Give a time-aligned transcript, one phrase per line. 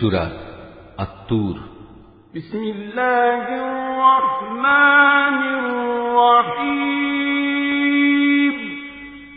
[0.00, 0.26] سورة
[1.00, 1.56] الطور.
[2.34, 6.94] بسم الله الرحمن الرحيم.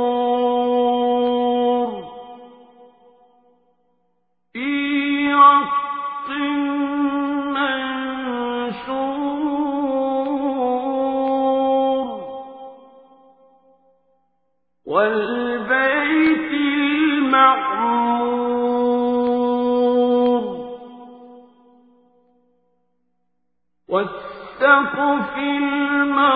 [23.90, 26.30] والسقف المرفوع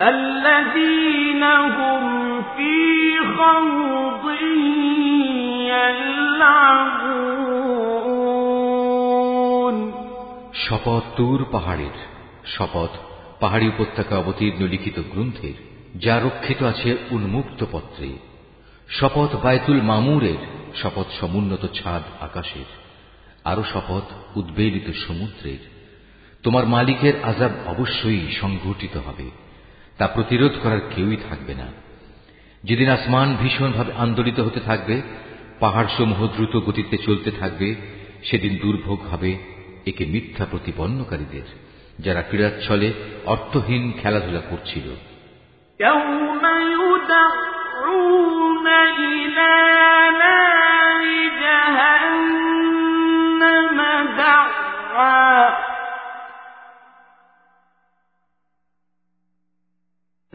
[0.00, 2.02] الذين هم
[2.56, 2.74] في
[3.28, 4.24] خوض
[8.80, 9.76] يلعبون
[10.64, 11.96] শপথ তুর পাহাড়ের
[12.54, 12.92] শপথ
[13.40, 15.56] পাহাড়ি উপত্যকা অবতীর্ণ লিখিত গ্রন্থের
[15.96, 18.10] যা রক্ষিত আছে উন্মুক্ত পত্রে
[18.88, 20.40] শপথ বায়তুল মামুরের
[20.74, 22.68] শপথ সমুন্নত ছাদ আকাশের
[23.44, 24.06] আরো শপথ
[24.36, 25.62] উদ্বেলিত সমুদ্রের
[26.44, 29.28] তোমার মালিকের আজাব অবশ্যই সংঘটিত হবে
[29.98, 31.68] তা প্রতিরোধ করার কেউই থাকবে না
[32.64, 34.96] যেদিন আসমান ভীষণভাবে আন্দোলিত হতে থাকবে
[35.60, 37.68] পাহাড় সমূহ দ্রুত গতিতে চলতে থাকবে
[38.22, 39.30] সেদিন দুর্ভোগ হবে
[39.86, 41.46] একে মিথ্যা প্রতিপন্নকারীদের
[41.98, 42.88] যারা ক্রীড়াচ্ছলে
[43.26, 44.86] অর্থহীন খেলাধুলা করছিল
[45.80, 46.44] يوم
[46.82, 48.66] يدعون
[48.98, 49.52] إلى
[50.20, 51.23] نار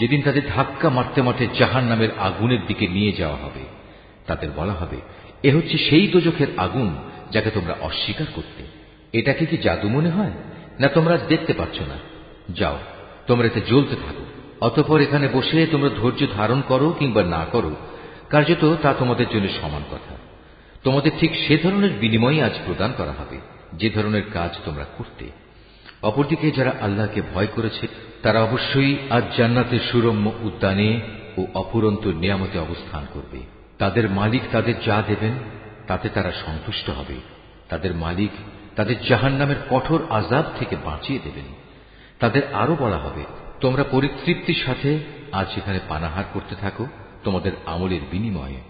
[0.00, 3.64] যেদিন তাদের ধাক্কা মারতে মারতে জাহান নামের আগুনের দিকে নিয়ে যাওয়া হবে,
[4.26, 4.96] তাদের বলা হবে,
[5.42, 6.96] এ হচ্ছে সেই দোজখের আগুন
[7.30, 8.62] যাকে তোমরা অস্বীকার করতে।
[9.18, 10.30] এটাকে কি জাদু মনে হয়?
[10.80, 11.98] না তোমরা দেখতে পাচ্ছ না।
[12.48, 12.78] যাও,
[13.26, 14.24] তোমরা এতে জ্বলতে থাকো।
[14.60, 17.76] অতপর এখানে বসে তোমরা ধৈর্য ধারণ করো কিংবা না করো,
[18.28, 20.14] কার্যত তা তোমাদের জন্য সমান কথা।
[20.84, 23.38] তোমাদের ঠিক সে ধরনের বিনিময় আজ প্রদান করা হবে,
[23.72, 25.24] যে ধরনের কাজ তোমরা করতে।
[26.02, 27.88] অপরদিকে যারা আল্লাহকে ভয় করেছে,
[28.22, 31.00] তারা অবশ্যই আজ জান্নাতে সুরম্য উদ্যানে
[31.38, 33.38] ও অপুরন্ত নিয়ামতে অবস্থান করবে।
[33.78, 35.32] তাদের মালিক তাদের যা দেবেন,
[35.86, 37.14] তাতে তারা সন্তুষ্ট হবে।
[37.68, 38.30] তাদের মালিক
[38.76, 41.44] তাদের জাহান নামের কঠোর আজাব থেকে বাঁচিয়ে দেবেন।
[42.18, 43.24] তাদের আরও বলা হবে,
[43.60, 44.98] তোমরা পরিতৃপ্তির সাথে
[45.32, 46.86] আজ এখানে পানাহার করতে থাকো,
[47.24, 48.60] তোমাদের আমলের বিনিময়ে।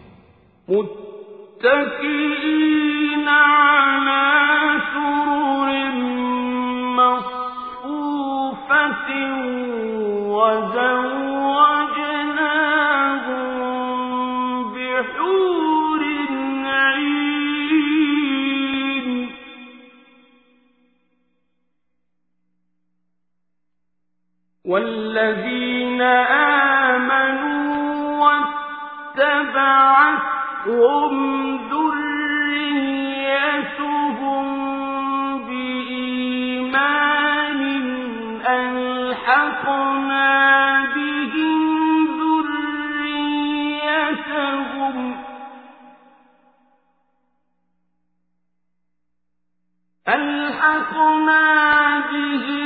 [44.91, 45.25] ذريتهم
[50.09, 51.43] ألحقنا
[52.11, 52.60] بهم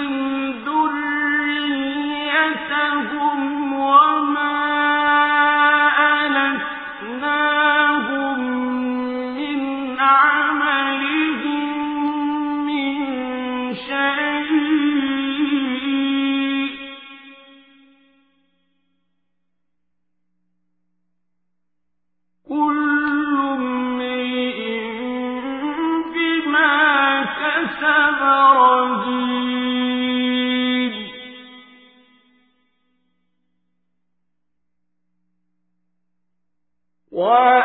[37.14, 37.63] وَأَنْ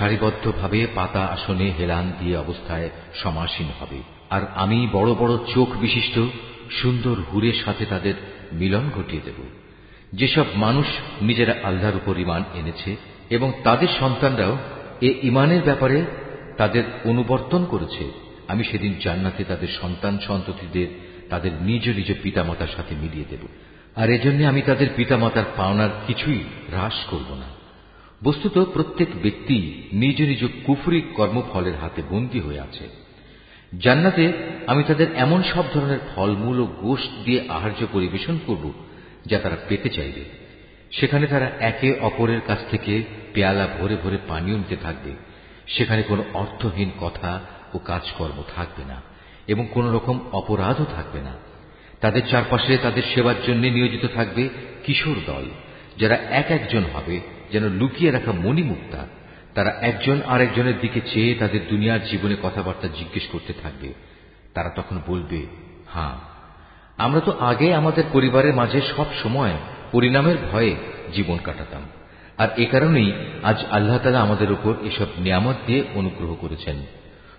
[0.00, 6.18] সারিবদ্ধভাবে পাতা আসনে হেলান দিয়ে অবস্থায় সমাসীন হবে। আর আমি বড় বড় চোখ বিশিষ্ট,
[6.70, 8.14] সুন্দর হুরের সাথে তাদের
[8.52, 9.34] মিলন ঘটিয়ে দেব।
[10.12, 10.86] যেসব মানুষ
[11.22, 12.96] নিজেরা আল্লাহর উপর ইমান এনেছে
[13.30, 14.58] এবং তাদের সন্তানরাও
[15.00, 16.04] এ ইমানের ব্যাপারে
[16.56, 18.10] তাদের অনুবর্তন করেছে,
[18.48, 20.86] আমি সেদিন জান্নাতে তাদের সন্তান সন্ততিদের
[21.30, 23.46] তাদের নিজ নিজ পিতামাতার সাথে মিলিয়ে দেব।
[23.96, 27.59] আর এজন্য আমি তাদের পিতামাতার পাওনার কিছুই হ্রাস করব না।
[28.24, 32.88] বস্তুত প্রত্যেক ব্যক্তি নিজ নিজ কুফরি কর্মফলের হাতে বন্দী হয়ে আছে।
[33.78, 34.32] জান্নাতে
[34.66, 38.72] আমি তাদের এমন সব ধরনের ফলমূল ও গোষ্ঠ দিয়ে আহার্য পরিবেশন করব,
[39.26, 40.24] যা তারা পেতে চাইবে।
[40.90, 43.02] সেখানে তারা একে অপরের কাছ থেকে
[43.34, 45.10] পেয়ালা ভরে ভরে পানীয় নিতে থাকবে।
[45.66, 47.40] সেখানে কোনো অর্থহীন কথা
[47.74, 49.02] ও কাজকর্ম থাকবে না
[49.46, 51.36] এবং কোন রকম অপরাধও থাকবে না।
[52.00, 54.48] তাদের চারপাশে তাদের সেবার জন্য নিয়োজিত থাকবে
[54.84, 55.44] কিশোর দল,
[55.98, 59.06] যারা এক একজন হবে যেন লুকিয়ে রাখা মণিমুক্তা,
[59.54, 63.92] তারা একজন আরেকজনের দিকে চেয়ে তাদের দুনিয়ার জীবনে কথাবার্তা জিজ্ঞেস করতে থাকবে।
[64.54, 65.46] তারা তখন বলবে
[65.92, 66.16] হ্যাঁ
[66.98, 69.52] আমরা তো আগে আমাদের পরিবারের মাঝে সব সময়
[69.92, 70.76] পরিণামের ভয়ে
[71.14, 71.82] জীবন কাটাতাম।
[72.38, 76.76] আর এ কারণেই আজ আল্লাহ তালা আমাদের উপর এসব নিয়ামত দিয়ে অনুগ্রহ করেছেন।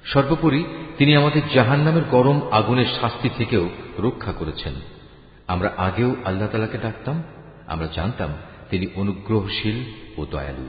[0.05, 0.63] সর্বোপরি
[0.97, 4.73] তিনি আমাদের জাহান নামের গরম আগুনের শাস্তি থেকেও রক্ষা করেছেন।
[5.47, 7.23] আমরা আগেও আল্লাহ তালাকে ডাকতাম,
[7.67, 8.29] আমরা জানতাম
[8.70, 9.78] তিনি অনুগ্রহশীল
[10.16, 10.66] ও দয়ালু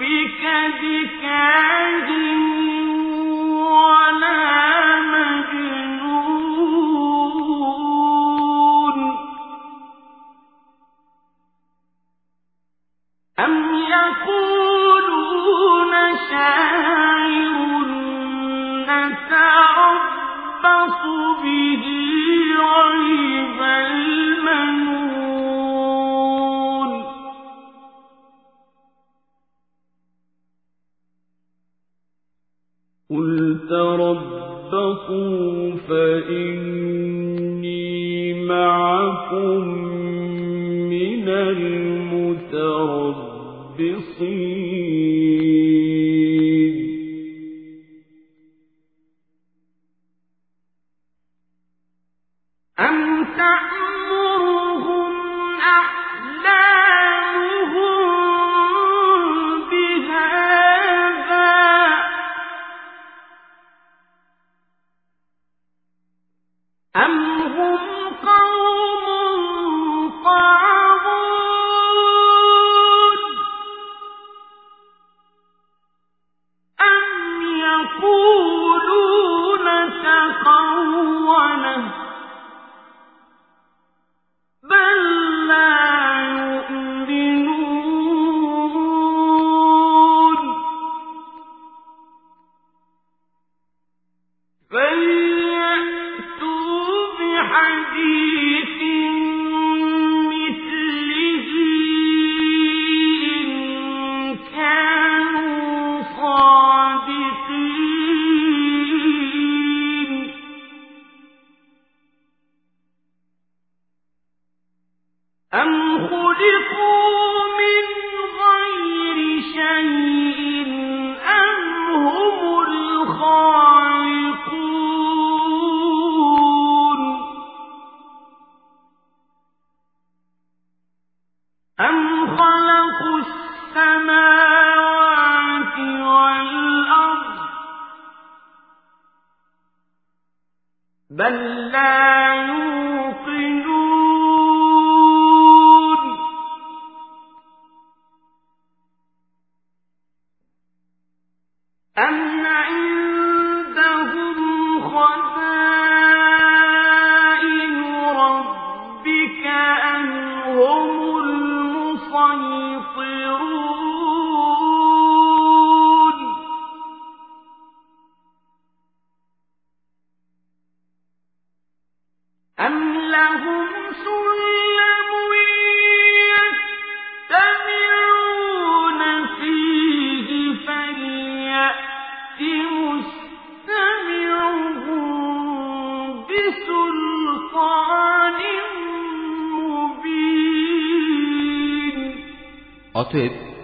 [0.00, 0.44] ربك
[0.80, 2.18] بكاهن
[43.79, 45.22] مخبصين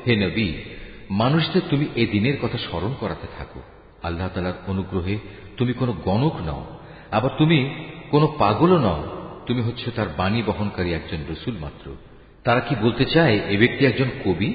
[0.09, 0.53] হে নবী,
[1.09, 3.61] মানুষদের তুমি এ দিনের কথা স্মরণ করাতে থাকো।
[4.03, 5.17] আল্লাহ তালার অনুগ্রহে
[5.57, 6.63] তুমি কোনো গণক নও,
[7.11, 7.69] আবার তুমি
[8.11, 9.01] কোনো পাগলও নও।
[9.45, 11.95] তুমি হচ্ছে তার বাণী বহনকারী একজন রসুল মাত্র।
[12.43, 14.49] তারা কি বলতে চায়, এ ব্যক্তি একজন কবি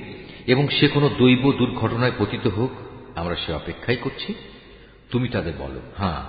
[0.46, 2.70] এবং সে কোনো দৈব দুর্ঘটনায় পতিত হোক?
[3.14, 4.34] আমরা সে অপেক্ষাই করছি।
[5.10, 6.22] তুমি তাদের বলো হ্যাঁ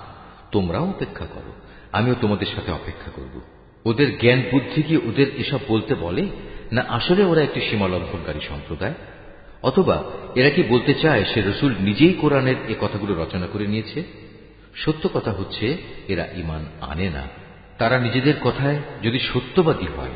[0.52, 1.52] তোমরাও অপেক্ষা করো,
[1.92, 3.40] আমিও তোমাদের সাথে অপেক্ষা করব।
[3.84, 6.22] ওদের জ্ঞান বুদ্ধি কি ওদের এসব বলতে বলে,
[6.72, 8.94] না আসলে ওরা একটি সীমালঙ্ঘনকারী সম্প্রদায়?
[9.62, 14.04] অথবা এরা কি বলতে চায় সে রসুল নিজেই কোরআনের এ কথাগুলো রচনা করে নিয়েছে?
[14.74, 15.76] সত্য কথা হচ্ছে,
[16.08, 17.22] এরা ইমান আনে না।
[17.78, 20.10] তারা নিজেদের কথায় যদি সত্যবাদী হয়,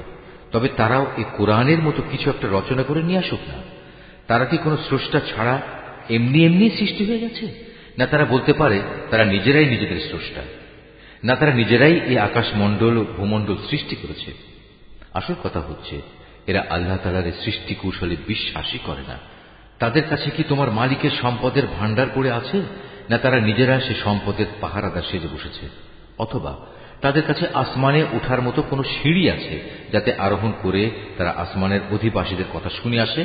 [0.52, 3.54] তবে তারাও এ কোরআনের মতো কিছু একটা রচনা করে নিয়ে আসুক না।
[4.26, 5.62] তারা কি কোনো স্রষ্টা ছাড়া
[6.10, 7.46] এমনি এমনি সৃষ্টি হয়ে গেছে?
[7.98, 8.80] না তারা বলতে পারে,
[9.10, 10.42] তারা নিজেরাই নিজেদের স্রষ্টা।
[11.24, 14.32] না তারা নিজেরাই এই আকাশমণ্ডল ও ভূমণ্ডল সৃষ্টি করেছে।
[15.14, 16.02] আসল কথা হচ্ছে
[16.47, 19.17] এরা আল্লাহ তালার সৃষ্টি কৌশলে বিশ্বাসই করে না
[19.79, 22.57] তাদের কাছে কি তোমার মালিকের সম্পদের ভাণ্ডার পড়ে আছে
[23.09, 25.65] না তারা নিজেরা সে সম্পদের পাহারাদার সেজে বসেছে
[26.17, 26.53] অথবা
[27.01, 29.55] তাদের কাছে আসমানে ওঠার মতো কোনো সিঁড়ি আছে
[29.91, 30.83] যাতে আরোহণ করে
[31.17, 33.21] তারা আসমানের অধিবাসীদের কথা শুনে আসে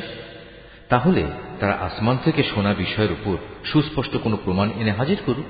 [0.88, 1.22] তাহলে
[1.60, 5.48] তারা আসমান থেকে শোনা বিষয়ের উপর সুস্পষ্ট কোনো প্রমাণ এনে হাজির করুক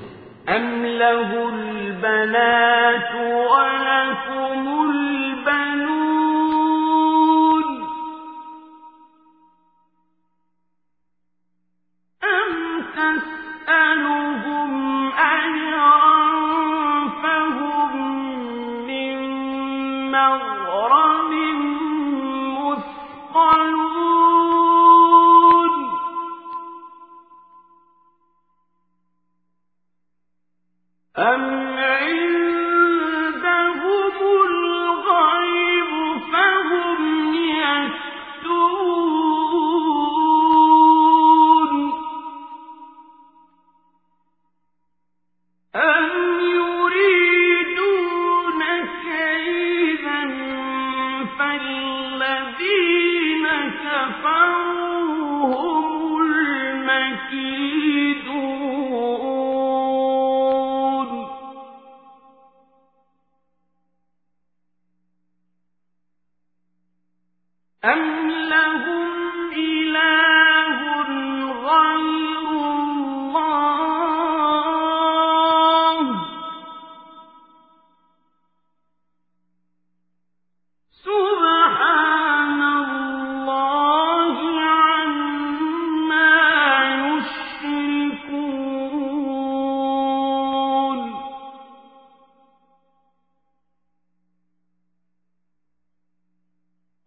[0.49, 3.11] أم له البنات
[3.45, 4.74] ولكم
[12.96, 14.72] تسألهم
[15.12, 15.85] أجرا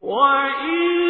[0.08, 1.07] وإن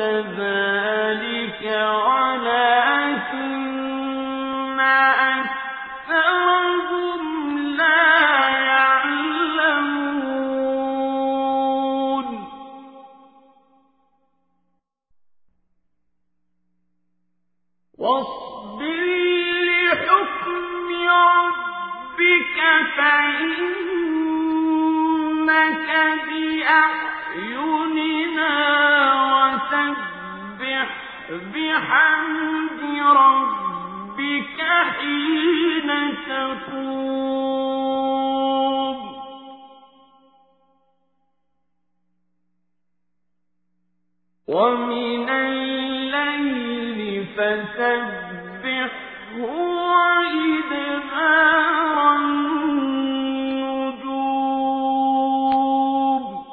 [0.00, 1.62] ذلك
[2.06, 3.65] ولكن
[44.47, 48.91] ومن الليل فسبحه
[49.91, 51.97] وإدبار
[55.01, 56.43] النجوم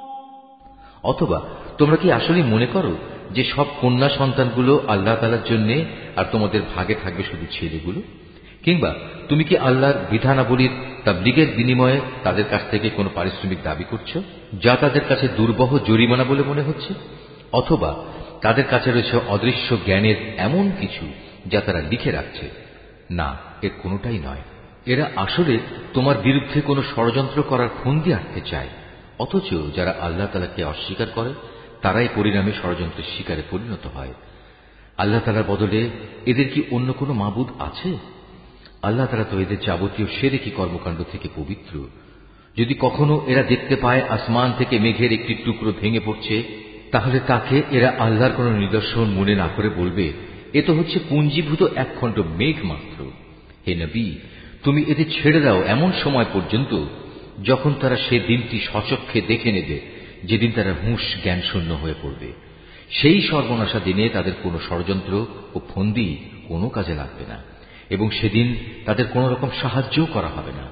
[1.05, 1.43] অথবা
[1.79, 2.97] তোমরা কি আসলে মনে করো
[3.31, 5.85] যে সব কন্যা সন্তানগুলো আল্লাহ তালার জন্য
[6.17, 8.01] আর তোমাদের ভাগে থাকবে শুধু ছেলেগুলো
[8.65, 8.95] কিংবা
[9.29, 10.71] তুমি কি আল্লাহর বিধানাবলীর
[11.05, 14.23] তাবলিগের বিনিময়ে তাদের কাছ থেকে কোনো পারিশ্রমিক দাবি করছো
[14.61, 16.95] যা তাদের কাছে দুর্বহ জরিমানা বলে মনে হচ্ছে
[17.54, 17.96] অথবা
[18.42, 21.06] তাদের কাছে রয়েছে অদৃশ্য জ্ঞানের এমন কিছু
[21.46, 22.50] যা তারা লিখে রাখছে।
[23.10, 24.44] না, এর কোনোটাই নয়।
[24.86, 25.60] এরা আসলে
[25.94, 28.70] তোমার বিরুদ্ধে কোনো ষড়যন্ত্র করার ফন্দি আটতে চায়,
[29.20, 31.34] অথচ যারা আল্লাহ তালাকে অস্বীকার করে,
[31.82, 34.14] তারাই পরিণামে ষড়যন্ত্রের শিকারে পরিণত হয়।
[34.98, 35.90] আল্লাহ তালার বদলে
[36.26, 37.98] এদের কি অন্য কোনো মাবুদ আছে?
[38.82, 41.88] আল্লাহ তালা তো এদের যাবতীয় সেরেকি কর্মকাণ্ড থেকে পবিত্র।
[42.58, 46.44] যদি কখনো এরা দেখতে পায় আসমান থেকে মেঘের একটি টুকরো ভেঙে পড়ছে
[46.94, 50.14] তাহলে তাকে এরা আল্লাহর কোন নিদর্শন মনে না করে বলবে,
[50.54, 53.12] এ তো হচ্ছে পুঞ্জীভূত এক খণ্ড মেঘ মাত্র।
[53.68, 54.08] হে নবী,
[54.64, 56.86] তুমি এদের ছেড়ে দাও এমন সময় পর্যন্ত
[57.44, 59.80] যখন তারা সে দিনটি সচক্ষে দেখে নেবে
[60.24, 62.30] যেদিন তারা হুঁশ জ্ঞান শূন্য হয়ে পড়বে।
[62.90, 67.38] সেই সর্বনাশা দিনে তাদের কোনো ষড়যন্ত্র ও ফন্দি কোনো কাজে লাগবে না
[67.90, 70.66] এবং সেদিন তাদের কোন রকম সাহায্যও করা হবে না।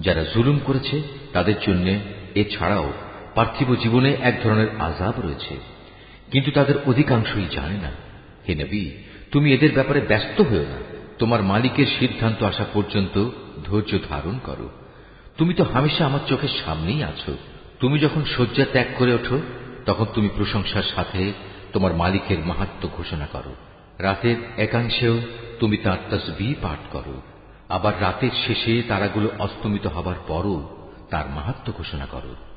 [0.00, 1.02] যারা জুলুম করেছে
[1.32, 1.86] তাদের জন্য
[2.34, 2.92] এছাড়াও
[3.38, 5.56] পার্থিব জীবনে এক ধরনের আজাব রয়েছে।
[6.32, 7.90] কিন্তু তাদের অধিকাংশই জানে না,
[8.48, 8.90] হে নবী,
[9.32, 10.76] তুমি এদের ব্যাপারে ব্যস্ত হয়েও না।
[11.18, 13.28] তোমার মালিকের সিদ্ধান্ত আসা পর্যন্ত
[13.64, 14.68] ধৈর্য ধারণ করো।
[15.36, 17.36] তুমি তো হামেশা আমার চোখের সামনেই আছো।
[17.80, 19.40] তুমি যখন শয্যা ত্যাগ করে ওঠো,
[19.86, 21.32] তখন তুমি প্রশংসার সাথে
[21.72, 23.54] তোমার মালিকের মাহাত্ম ঘোষণা করো।
[23.98, 25.20] রাতের একাংশেও
[25.60, 27.22] তুমি তাঁর তসবি পাঠ করো।
[27.68, 32.47] আবার রাতের শেষে তারাগুলো অস্তমিত হবার পরও তার মাহাত্ম ঘোষণা করো।